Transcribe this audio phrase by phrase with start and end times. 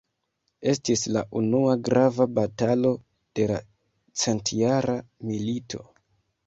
[0.71, 2.95] Estis la unua grava batalo
[3.41, 3.61] de la
[4.25, 4.99] Centjara
[5.33, 5.89] milito.